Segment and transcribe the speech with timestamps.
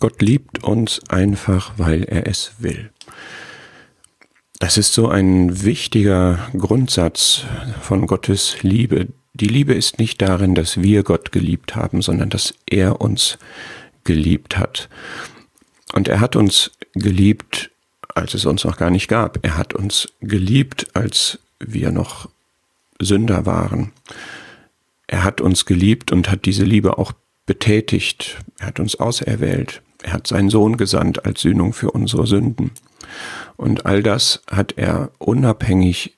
[0.00, 2.90] Gott liebt uns einfach, weil er es will.
[4.58, 7.44] Das ist so ein wichtiger Grundsatz
[7.82, 9.08] von Gottes Liebe.
[9.34, 13.38] Die Liebe ist nicht darin, dass wir Gott geliebt haben, sondern dass er uns
[14.04, 14.88] geliebt hat.
[15.92, 17.70] Und er hat uns geliebt,
[18.14, 19.38] als es uns noch gar nicht gab.
[19.42, 22.28] Er hat uns geliebt, als wir noch
[23.00, 23.92] Sünder waren.
[25.06, 27.12] Er hat uns geliebt und hat diese Liebe auch
[27.46, 28.38] betätigt.
[28.58, 29.82] Er hat uns auserwählt.
[30.02, 32.72] Er hat seinen Sohn gesandt als Sühnung für unsere Sünden.
[33.56, 36.14] Und all das hat er unabhängig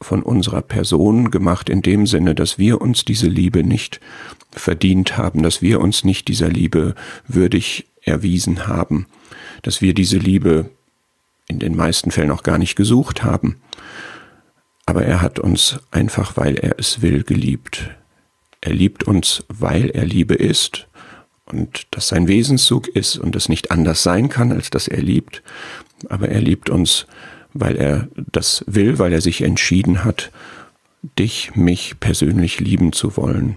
[0.00, 4.00] von unserer Person gemacht, in dem Sinne, dass wir uns diese Liebe nicht
[4.50, 6.94] verdient haben, dass wir uns nicht dieser Liebe
[7.28, 9.06] würdig erwiesen haben,
[9.62, 10.70] dass wir diese Liebe
[11.48, 13.60] in den meisten Fällen auch gar nicht gesucht haben.
[14.86, 17.90] Aber er hat uns einfach, weil er es will, geliebt.
[18.60, 20.86] Er liebt uns, weil er Liebe ist
[21.46, 25.42] und das sein Wesenszug ist und es nicht anders sein kann, als dass er liebt.
[26.08, 27.06] Aber er liebt uns,
[27.52, 30.30] weil er das will, weil er sich entschieden hat,
[31.18, 33.56] dich, mich persönlich lieben zu wollen.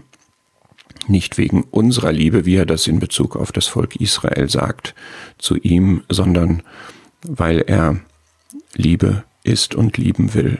[1.07, 4.95] Nicht wegen unserer Liebe, wie er das in Bezug auf das Volk Israel sagt,
[5.37, 6.63] zu ihm, sondern
[7.27, 7.99] weil er
[8.73, 10.59] Liebe ist und lieben will.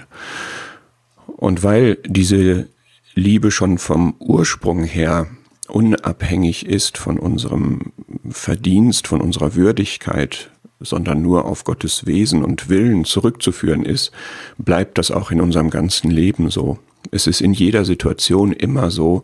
[1.25, 2.67] Und weil diese
[3.15, 5.27] Liebe schon vom Ursprung her
[5.67, 7.93] unabhängig ist von unserem
[8.29, 14.11] Verdienst, von unserer Würdigkeit, sondern nur auf Gottes Wesen und Willen zurückzuführen ist,
[14.57, 16.79] bleibt das auch in unserem ganzen Leben so.
[17.11, 19.23] Es ist in jeder Situation immer so,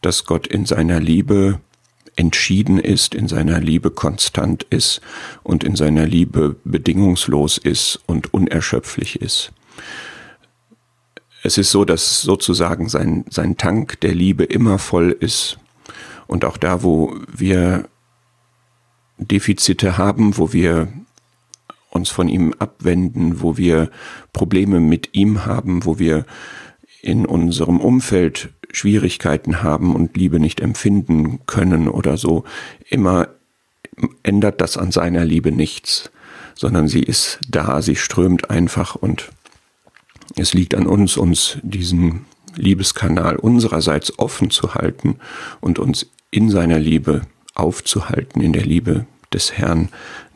[0.00, 1.60] dass Gott in seiner Liebe
[2.16, 5.00] entschieden ist, in seiner Liebe konstant ist
[5.44, 9.52] und in seiner Liebe bedingungslos ist und unerschöpflich ist.
[11.42, 15.58] Es ist so, dass sozusagen sein, sein Tank der Liebe immer voll ist.
[16.26, 17.88] Und auch da, wo wir
[19.18, 20.88] Defizite haben, wo wir
[21.90, 23.90] uns von ihm abwenden, wo wir
[24.32, 26.26] Probleme mit ihm haben, wo wir
[27.02, 32.44] in unserem Umfeld Schwierigkeiten haben und Liebe nicht empfinden können oder so,
[32.88, 33.28] immer
[34.22, 36.10] ändert das an seiner Liebe nichts,
[36.54, 39.30] sondern sie ist da, sie strömt einfach und
[40.38, 42.26] es liegt an uns, uns diesen
[42.56, 45.16] Liebeskanal unsererseits offen zu halten
[45.60, 47.22] und uns in seiner Liebe
[47.54, 49.88] aufzuhalten, in der Liebe des Herrn,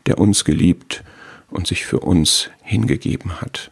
[0.07, 1.05] der uns geliebt
[1.51, 3.71] und sich für uns hingegeben hat.